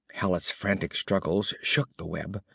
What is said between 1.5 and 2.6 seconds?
shook the web.